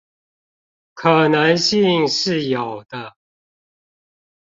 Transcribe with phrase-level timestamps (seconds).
[0.95, 3.15] 可能性是有的